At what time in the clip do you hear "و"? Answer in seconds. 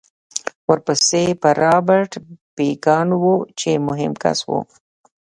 3.21-3.23, 4.49-4.49